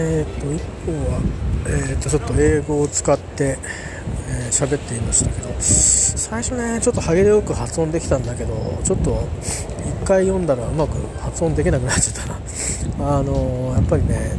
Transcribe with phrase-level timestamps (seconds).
[0.00, 1.20] えー、と一方は、
[1.66, 3.58] えー、とちょっと英語を使って
[4.30, 8.54] えー、喋っていましたけど最初ねちょっとハゲでよく発音できたんだけど
[8.84, 9.26] ちょっと
[10.02, 12.40] 1回読んだらうまく発音できなくなっちゃったな。
[13.18, 14.32] あのー、やっぱりね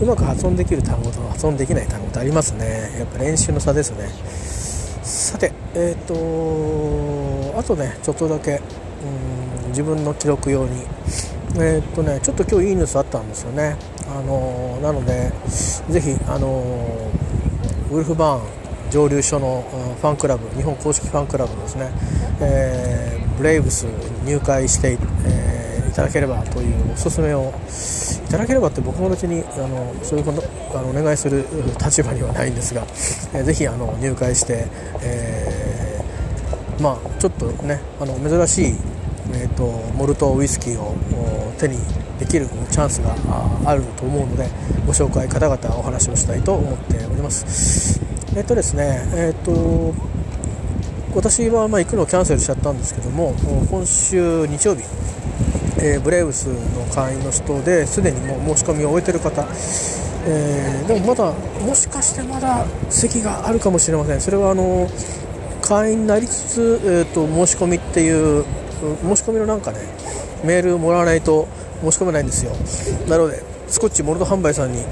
[0.00, 2.96] うまく発音できる単語と発音できない単語ってありますね。
[2.98, 4.08] やっぱ練習の差ですね。
[5.02, 8.60] さてえっ、ー、とあとねちょっとだけ
[9.64, 10.82] うん自分の記録用に。
[11.56, 13.76] えっ、とねちょっと今日いいニュースあったんですよね。
[14.08, 15.32] あのなので
[15.88, 17.10] ぜひあの
[17.90, 19.64] ウルフバーン蒸留所の
[20.00, 21.90] ファンクラブ日本公式ファンクラブですね、
[22.40, 27.52] えー、ブレイブスに入会して、えー、いただければというおすすめを
[28.26, 30.42] いただければって僕も別にあのそういうこと
[30.78, 31.44] あのお願いする
[31.84, 32.82] 立場にはないんですが、
[33.32, 34.66] えー、ぜひあの入会して、
[35.02, 38.76] えー、まあちょっとねあの珍しい、
[39.32, 39.64] えーと、
[39.94, 40.94] モルトウイスキーを
[41.58, 41.78] 手に
[42.18, 43.14] できるチャンスが
[43.64, 44.48] あると思うので
[44.86, 48.00] ご紹介方々お話をしたいと思っております。
[48.36, 49.94] えっとですねえっと
[51.14, 53.34] 私はまあ行くのをキャンセルしちゃったんですけども
[53.70, 54.82] 今週日曜日、
[55.78, 59.46] えー、ブレイブスの会員の人ですでにもう申し込みを終えてる方、
[60.26, 61.32] えー、でもまだ
[61.64, 64.20] もしかしてまだ席があるかもしれません。
[64.20, 64.88] それはあの
[65.62, 68.44] 会員になりつつ、えーと、申し込みっていう
[69.02, 69.78] 申し込みのなんかね
[70.44, 71.48] メールもらわないと
[71.82, 72.52] 申し込めないんですよ。
[73.08, 74.84] なのでスコッチモルト販売さんに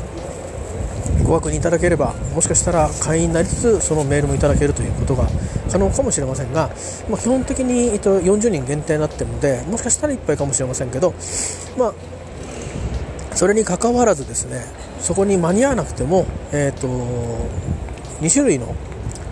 [1.24, 5.28] ご確認いただければもしかしたら会員になりつつそのメールもいただけるということが
[5.70, 6.70] 可能かもしれませんが、
[7.08, 11.14] まあ、基本的に、えっと、40人限定になっているのでもしかしたらいっぱいかもしれませんけど、
[11.78, 11.94] まあ、
[13.36, 14.64] それにかかわらずですね
[15.00, 16.88] そこに間に合わなくても、えーと、
[18.20, 18.74] 2種類の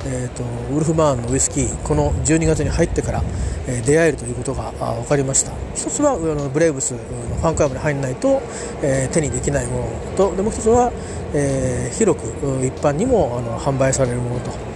[0.06, 0.42] えーと、
[0.74, 3.22] ウルフバーンのウイスキーこの12月に入ってから、
[3.66, 5.52] えー、出会えるということが分かりました。
[5.74, 8.42] 一つはあのブレイブスのファンクラブに入らないと、
[8.82, 10.92] えー、手にできないものとでもう一つは、
[11.34, 12.26] えー、広く
[12.64, 14.70] 一般にもあの販売されるものと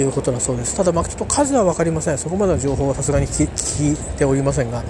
[0.00, 0.76] いうことだそうです。
[0.76, 2.18] ただ、まあ、ちょっと数は分かりません。
[2.18, 4.82] そこまでの情報はさすがに聞いておりませんが、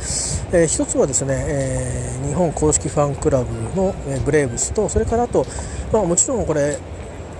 [0.52, 5.46] えー、一つはですね、えー、日本公式ファンクラブの、えー、ブレイブスとそれからあと、
[5.92, 6.78] まあ、もちろんこれ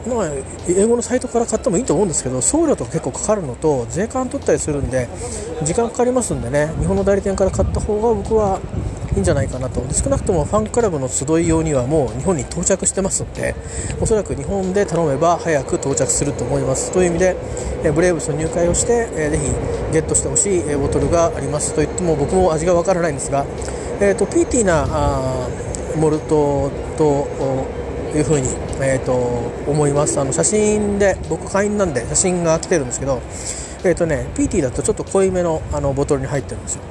[0.07, 0.31] まあ、
[0.69, 5.09] 英語のサイトから買ってもいいと思うんですけど送料とか結構かかるのと税関取ったりするんで
[5.63, 6.73] 時間かかりますんでね。
[6.81, 8.61] 日本の代理店から買った方が僕は
[9.15, 9.83] いいんじゃないかなと。
[9.93, 13.55] 少なくともファンクラブの集い用にはもう日本に到着してますので
[14.01, 16.93] おそらく日本で頼めば早く到着すると思います。
[16.93, 17.37] という意味で
[17.85, 23.45] えブレーブスの入会をして、えー、ぜひゲットしてほしい、えボトルがありますといっても僕も味がわからないんですが、
[24.01, 25.49] えーと、ピーティーなあ
[25.97, 27.27] モルトと
[28.15, 28.49] いうふうに、
[28.81, 29.13] えーと、
[29.71, 30.19] 思います。
[30.21, 33.21] あの写真で僕会員なんで写真が来てるんですけど
[33.83, 36.83] えーとね、PT だとちょっと濃いめのあのボトルに入ってるんですよ。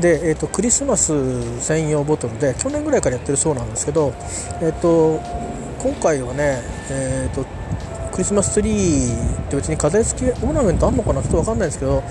[0.00, 4.14] で、えーと、クリスマス専用ボトルで去年ぐらいからやってるそうなんですけど、
[4.62, 5.20] えーと、
[5.78, 7.44] 今回はね、えーと、
[8.12, 12.02] クリスマスツリーって別に飾り付けオーナメントあんのかなちょっと分かんないんですけど、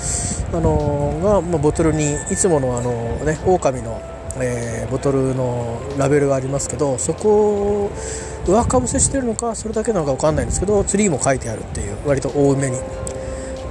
[0.57, 3.99] あのー、が、まあ、ボトルにいつもの、あのー、ね、狼の、
[4.39, 7.91] えー、ボトルのラベルがありますけどそこを
[8.47, 12.77] 上かぶせしてるのかそれだけなのか分かんないんですけどツリーも書いてあるっていう割と多めに。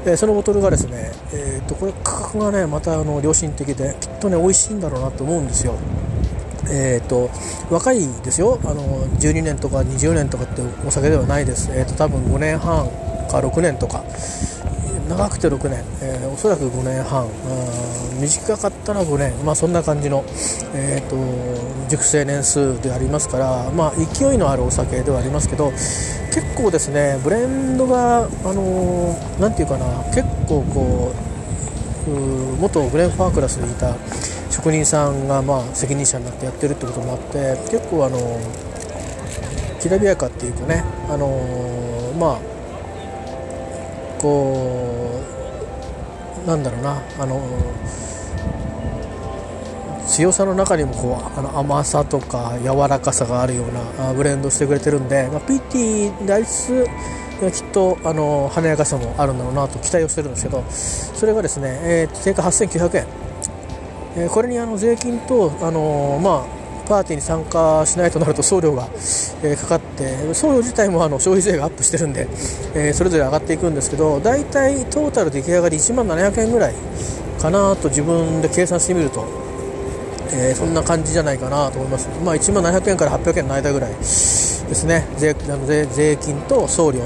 [0.06, 5.74] えそのボトルがですね、えー、とこれ価格がねまたあの良心的できっとね美味しいんだろうなと思うんですよ。
[6.72, 7.30] えーと、
[7.68, 12.88] 若いですよあの12年とか20年とかってお酒ではないです、えーと、多分5年半
[13.28, 14.04] か6年とか
[15.10, 17.26] 長くて6年、えー、おそらく5年半。
[18.20, 20.24] 短かったら5年、まあ、そんな感じの、
[20.72, 21.16] えーと、
[21.88, 25.72] 熟成年数でありますから、まあ、勢いのあるお酒ではありますけど
[26.32, 28.22] 結構ですねブレンドが、あ
[28.52, 31.12] のー、て言うかな結構こ
[32.06, 33.96] う元グレン・ファークラスにいた
[34.50, 38.18] 職人さんが、まあ、責任者になってやってるってこともあって結構あの
[39.80, 42.50] きらびやかっていうかね、あのー、まあ
[44.20, 44.89] こう
[46.50, 47.40] なんだろうなあの
[50.08, 53.72] 強さの中にもこうあの甘さとか柔らかさがあるよう
[54.02, 56.84] なブレンドしてくれてるんで、まあ、PT でありつ
[57.48, 63.06] つきっとあの華やかさもあるんだろうなと期待をしてるんですけどそれがですね、えー、定価8900円、
[64.16, 66.59] えー、これにあの税金とあのまあ
[66.90, 68.88] パーティーに参加しないとなると送料が、
[69.44, 72.26] えかかって送料自体もあの消費税がアップしてるんで、
[72.74, 76.74] えそれぞれ上がっていくんですけど大体トータル出来上がり1万700円ぐらい
[77.40, 79.24] かなと自分で計算してみると、
[80.32, 85.06] えそんな感じじゃないかなと思います、まあ、1万700円から800円の間ぐらいですね。
[85.16, 87.00] 税あの税金と送料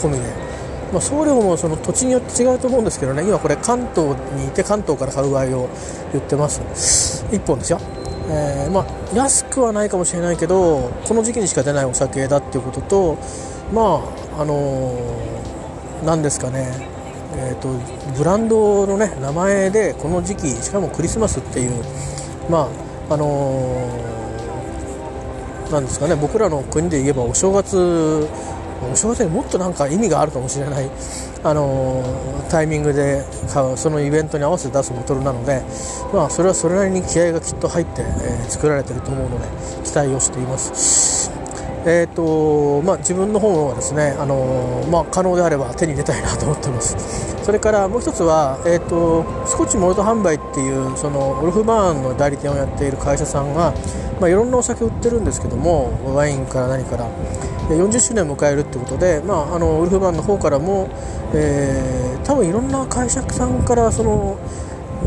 [0.00, 0.48] 込みで。
[0.90, 3.22] まあ、送料もその土地によって違うと思うんですけどね。
[3.22, 5.68] 今これ関東にいて関東から買う場合を
[6.12, 7.24] 言ってます。
[7.30, 7.97] 1本ですよ。
[8.30, 13.18] えー、まあ、安くはないかもしれないけどこの時期にしか出ないお酒だっていうことと
[13.72, 14.04] ま
[14.36, 16.68] ああのー、ですかね、
[17.36, 17.68] えーと、
[18.16, 21.82] ブランドの、ね、名前でこの時期しかもクリスマスっていう
[22.50, 22.68] ま
[23.08, 28.28] ああのー、なんですかね僕らの国で言えばお正月
[28.94, 30.90] 正月にもっとなんか意味があるかもしれない、
[31.44, 35.62] あのー、タイミングで買うそのイベントに合わせて出すボトルなので、
[36.12, 39.46] まあ、それはそれなりに気合がきっと入って、えー、作られていると思うので
[39.84, 41.30] 期待をしています。
[41.86, 46.96] えーとまあ、自分の方はですね、あのー、まあ、可能であれば手に入れたいなと思ってます
[47.42, 53.72] それからもう一つは、えーと、スコッチモルト販売っていうそのウルフバーンの代理店をやっている会社さんが、
[54.20, 57.08] まあ、いろんなお酒を売ってるんですけどもワインから何から
[57.74, 60.88] 40周年を迎えるってことで、まあ、あのウルフバンの方からも、
[61.34, 64.38] えー、多分いろんな会社さんからその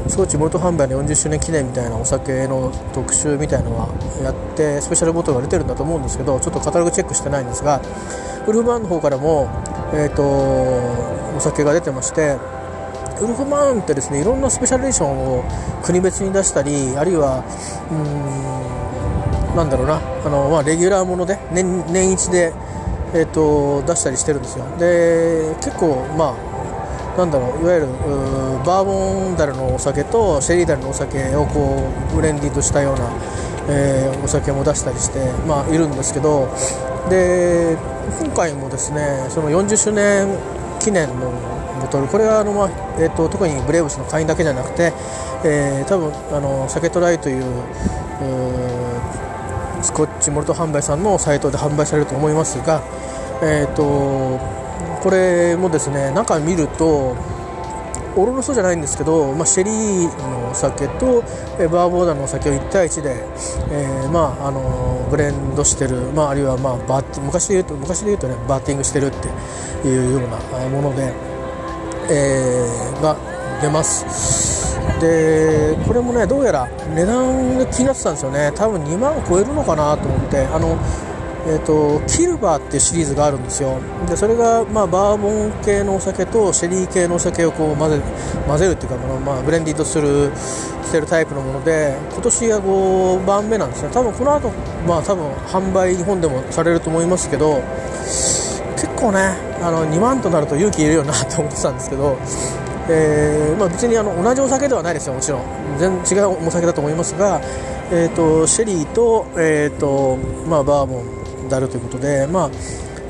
[0.08, 3.88] 装置モルト販売の40周年記念みたいなお酒の特集みたいなのは
[4.24, 7.82] やってスペシャルボトルが出てるんだと思うんですけどちょっとカタログチェックしてないんですが
[8.48, 9.50] ウルフバンの方からも、
[9.94, 12.38] えーと、お酒が出てまして
[13.22, 15.44] ウルフバーンってですねいろんなスペシャルレーションを
[15.84, 17.44] 国別に出したりあるいは
[17.92, 22.54] うんなんだろうなあの、まあ、レギュラーもので年年一で、
[23.14, 24.66] えーと、出したりしてるんですよ。
[24.78, 27.88] で結構まあなんだろういわゆる
[28.66, 33.12] バーボンダルのお酒とシェリーダルのお酒をこうブレンディングしたような、
[33.70, 36.48] えー、お酒も出したりして、まあ、いるんですけど
[37.10, 37.78] で
[38.24, 40.38] 今回もですねその40周年
[40.80, 41.32] 記念の
[41.82, 42.70] ボトルこれはあの、まあ
[43.00, 44.94] えーと、特にブレーブスの会員だけじゃなくて、
[45.44, 47.44] えー、多分あのサケトライという
[49.84, 52.82] スコッチモルト販売さんのサイトで販売されると思いますが、
[53.42, 54.62] えーと
[55.02, 57.16] これもですね中見ると
[58.16, 61.22] オロロソじゃないんですけど、まあ、シェリーのお酒と
[61.70, 63.24] バーボーダーのお酒を1対1で、
[63.72, 70.38] えー、まあ、あのブレンドしてる、まあ、あるいは、まあ、バッ昔で言うと昔で言うとねバッティングしてるっていうような
[70.70, 71.14] もので、
[72.10, 73.16] えー、が
[73.62, 74.80] 出ます。
[75.00, 78.52] でこれもねどうやら値段が気になってたんですよね。
[78.56, 80.46] 多分2万超えるのかなと思って。
[80.48, 80.78] あの
[81.48, 83.80] えーと、キルバーっていうシリーズがあるんですよ。
[84.08, 88.02] でそれが、まあ、バーボン系のお酒とシェリー系のお酒をこう混ぜ
[88.46, 94.52] 混ぜるっていうかこの、まあ、ブレンディングするしてるタイプのもので今年が5番目なんですね多分この後、
[94.86, 97.64] まあ多分販売日本でもされると思いますけど
[98.76, 99.20] 結構ね
[99.62, 102.18] あの2万となると勇気いるよなと思ってたんですけど、
[102.94, 105.14] えーまあ、別にあの同じお酒ではないですよ。
[105.14, 105.42] もちろん。
[105.80, 107.42] 全然違うお酒だと思いますが、
[107.92, 110.18] えーと、シェリーと,、えーと
[110.48, 112.52] まあ、バーボンダルということで、まあ、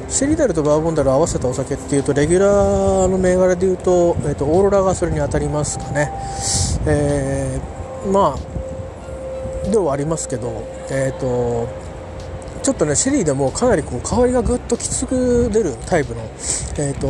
[0.10, 6.12] シェリーダルとバーボンダルを合わせたお酒っていうとレギュラーの銘柄でいうと,、えーと、オーロラがそれに当たりますかね、
[6.86, 11.68] えー、まあではありますけど、えーと、
[12.64, 16.22] ちょっとねシェリーでもかなりこう香りがぐっときつく出るタイプの、
[16.78, 17.08] えーと、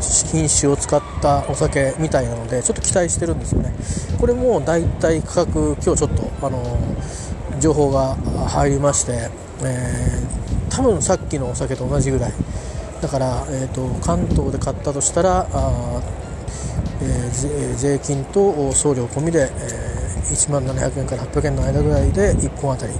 [0.00, 3.74] 品種を使ったお酒みたいなのでちょっと期待してるんですよね。
[4.18, 6.78] これもだいたい価格今日ちょっとあの
[7.60, 8.16] 情報が
[8.48, 9.30] 入りまして
[9.62, 12.32] えー、多分さっきのお酒と同じぐらい。
[13.00, 16.02] だから、えーと、関東で買ったとしたらあ、
[17.00, 22.92] えー、税金と送料込みで、えー、1万700円から800円の間ぐらいで1本あたり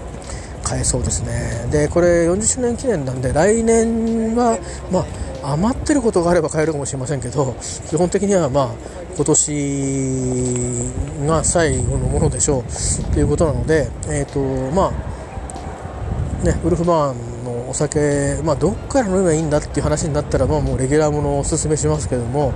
[0.62, 1.66] 買えそうですね。
[1.72, 4.58] でこれ40周年記念なんで来年は
[4.92, 5.04] まあ
[5.52, 7.56] 余ってることがあれば買えるかもしれませんけど
[7.88, 8.68] 基本的にはまあ
[9.16, 10.90] 今年
[11.26, 14.40] が最後のものでしょうということなので、えーと
[14.74, 22.54] まあね、ウルフバーンのお酒、まあ、どっから飲めばいいんだっていう話になったら、まあ、もうレギュラーものをおすすめしますけども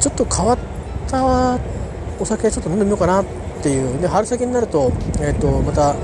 [0.00, 0.58] ちょっと変わっ
[1.08, 1.60] た
[2.18, 3.24] お酒ちょっと飲んでみようかなっ
[3.62, 5.94] ていうで春先になると,、えーとまた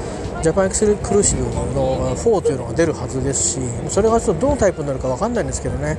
[0.42, 5.98] ジャパンエクセルクルーシブの4というのが出るはずですしそれがちょっとどのタイプになるか分かんないんですけどね。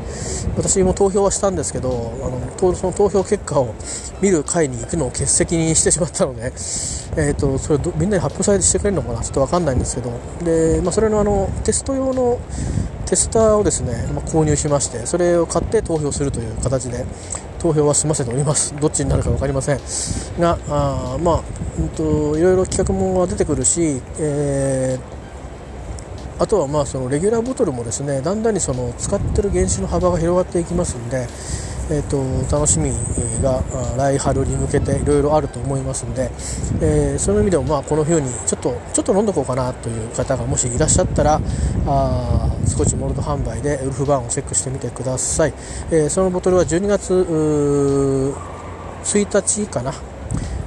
[0.58, 1.90] 私も投票はしたんですけど
[2.22, 3.74] あのその投票結果を
[4.22, 9.22] 見る会に行くのを欠席にしてしまったので、えーと、それみんなに発表されてしてくれるのかな？
[9.22, 10.12] ちょっと分かんないんですけど。
[10.44, 12.40] で、まあ、それのあのテスト用の
[13.06, 17.06] テスターをですね、まあ、購入しましてそれを買って投票するという形で
[17.64, 18.76] 投票は済ませております。
[18.78, 19.80] どっちになるか分かりません。
[20.38, 21.44] があまあ、
[21.80, 31.26] うんと、いろいろ企画も出てくるし、えー、あとはまあそのレギュラーボトルもですねだんだんにその使ってる原子の幅が広がっていきますんで、
[31.90, 32.18] えーと、
[32.56, 32.92] 楽しみ
[33.42, 33.62] が
[33.98, 36.32] 来春に向けていろいろあると思いますので、
[36.82, 41.42] えー、そういう意味でもまあこの冬にちょっとちょっと飲んどこうかなという方がもしいらっしゃったら
[41.86, 45.54] あ少しモルト販売でウルフバーンをチェックしてみてください、
[45.92, 47.14] えー、そのボトルは12月
[49.04, 49.94] 1日かな？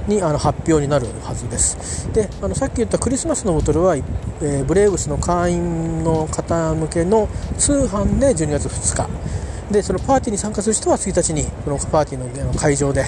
[0.06, 2.12] にあの発表になるはずです。
[2.12, 9.08] であのさっき言ったクリスマスのボトルは、えー、ブレーブスの会員の方向けの通販で12月2日。
[9.70, 13.04] でそのパーティーに参加する人は1日にこのパーティーの会場で、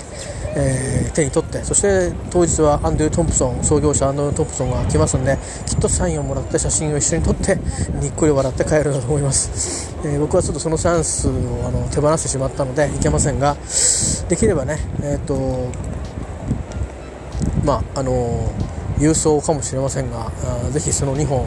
[0.57, 7.57] えー、手に取ってそして当日はアンドゥ・トンプソン創業者アンドゥ・トンプソンが来ますのできっとサインをもらって写真を一緒に撮って
[8.01, 11.33] にっこり笑って帰るだと思います、えー、僕はちょっとそのチャンスを
[11.67, 13.57] あの手放してしまったのでいけませんが
[14.29, 15.71] できればねえっ、ー、と
[17.65, 18.53] まああの
[18.99, 20.31] 郵送かもしれませんが
[20.71, 21.47] ぜひその2本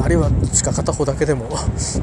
[0.00, 1.48] あるいはしか片方だけでも、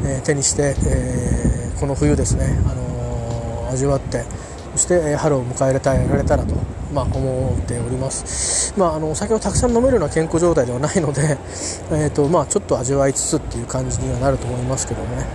[0.06, 4.24] え、手にして、え、この冬ですね、あの、味わって
[4.74, 5.74] そして、え春を迎え
[6.08, 6.56] られたらと、
[6.94, 11.38] まあ、思っております、まあ、あのお酒をたくさん飲めるような健康状態ではないので、
[11.92, 15.26] えーとまあ、ちょっと味わいつつっていう感じにはなると思いますけどもね、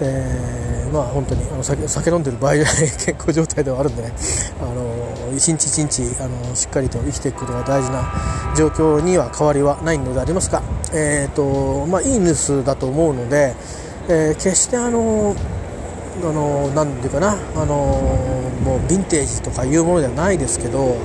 [0.00, 4.12] えー、まあ、本当にあの酒酒飲んでる場合じゃない 健康状態ではあるんでね、
[4.60, 8.12] あの一日一日あのしっかりと生きていくことが大事な
[8.56, 13.54] 状況には変わりはないのでありますが、えーとまあ、いいニュースだと思うので、
[14.08, 15.34] えー、決してあの
[16.22, 18.12] あのなんていうかなあの
[18.64, 20.96] もうヴィンテージとかいうものではないですけど、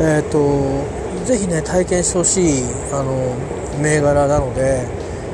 [0.00, 0.84] えーと、
[1.24, 3.34] ぜひね体験してほしいあの
[3.80, 4.86] 銘柄なので、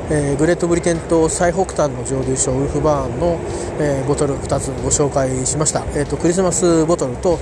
[0.09, 3.39] えー、グレートブリテン島最北端の蒸留所ウルフバーンの、
[3.79, 7.39] えー、ボトル2つご紹介しました、えーと、クリスマスボトルともう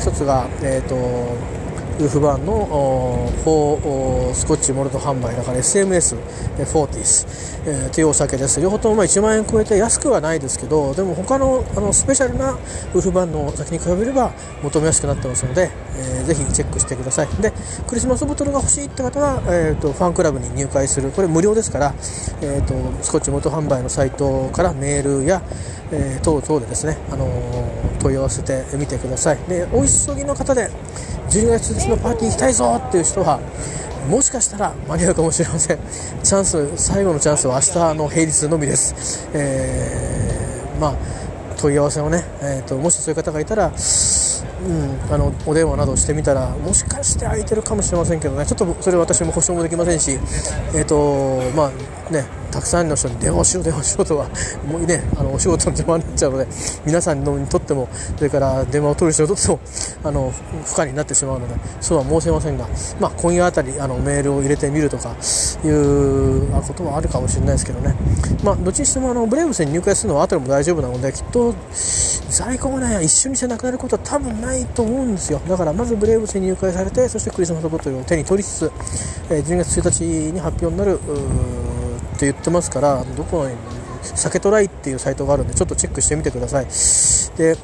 [0.00, 1.63] 1つが、えーと
[2.00, 8.60] ウーフバーンのフスコッチモルト販売だから SMS フォーティス、えー、というお酒です。
[8.60, 14.32] 両方ともまあ1万円超えて安くはないですけどでも他のあのスペシャルなウーフバーンのお酒に比べれば
[14.62, 17.28] 求めやすくなってますので、えー、ぜひチェックしてください。
[17.40, 17.52] で
[17.86, 21.10] クリスマスボトルが欲しいって方は、えーと、ファンクラブに入会する。
[21.12, 21.94] これ無料ですから、
[22.40, 22.74] えーと、
[23.04, 25.42] スコッチモルト販売のサイトからメールや、
[25.92, 29.38] えー、等々でですね、あのー、問い合わせてみてください。
[29.48, 30.70] でお急ぎの方で
[31.30, 33.40] 12月1日のパーティー行きたいぞっていう人は
[34.08, 35.78] もしかしたら間に合うかもしれません。
[36.22, 40.94] チャンス最後のチャンスは明日の平日のみです、えー、まあ
[41.56, 43.72] 問い合わせをね、えーと、もしそういう方がいたら
[44.64, 48.46] うん、あのお電話などしてみたらもしかして空いてるかもしれませんけどね。
[48.46, 50.12] ちょっとそれ私も保証もできませんし、
[50.74, 54.28] えーとまあね、たくさんの人に電話しよう電話しようとは
[54.70, 56.46] もう、ね、あのお仕事の邪魔になっちゃうので
[56.84, 59.60] 皆さんのにとってもそれから電話を取る人にとっても
[60.04, 60.32] あの
[60.64, 62.68] 不可になってしまうのでそうは申せませんが、
[63.00, 65.16] まあ、今夜あたりあのメールを入れてみるとか
[65.64, 67.94] いうことはあるかもしれないですけどね、
[68.42, 71.54] まあ、どっちにしてもあのブレーブスに入会するのは後でも大丈夫なのできっと
[72.34, 75.40] 在庫がね一緒にしてなくなることは多分ないと思うんですよ。
[75.48, 78.72] だからまずブレーブスに入会されてそしてクリスマスボトルを手に取りつつ、
[79.30, 83.54] え12月1日に発表になるって言ってますからどこに
[84.02, 86.66] 酒トライっていうサイトがあるんでちょっとチェックしてみてください。
[87.38, 87.56] で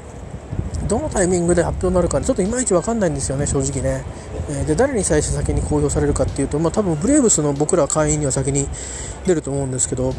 [0.87, 4.05] どのタイミングで発表になるかちょっといまいち分かんないんですよね正直ね。
[4.51, 8.69] えで誰に最初先に公表されるかっていうと、まあ、多分ブレーブスの僕ら会員には先に
[9.27, 10.15] 出ると思うんですけど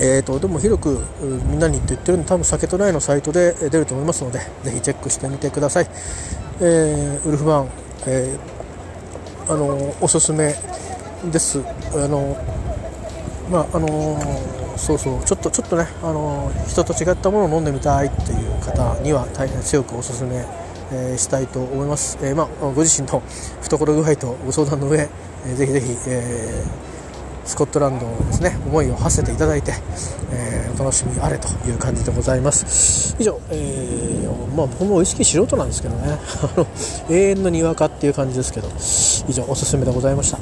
[0.00, 0.98] えーと、でも広く
[1.46, 5.86] みんなにって言ってるんで多分酒とライのサイトで出ると思いますのでぜひチェックしてみてください、
[6.60, 7.68] えー、ウルフバン、
[8.06, 10.54] えー、あのおすすめ
[11.30, 11.60] です。
[11.94, 12.36] あの
[13.50, 20.44] まああのー、そうそうちょっとちょっとね、あのー、人と違ったものを飲んでみたいっていう方には大変強くおすすめ、
[20.92, 23.22] えー、したいと思います、えーまあ、ご自身の
[23.60, 25.08] 懐具合とご相談の上、
[25.46, 26.93] えー、ぜひぜひ、えー、
[27.44, 28.56] スコットランドですね。
[28.66, 29.72] 思いを馳せていただいて、
[30.32, 33.16] えー、お楽しみあれという感じでございます。
[33.18, 36.18] 以上、えー、まあ僕も意識素人なんですけどね。
[37.10, 38.68] 永遠のにわかっていう感じですけど。
[39.26, 40.38] 以上おすすめでございました。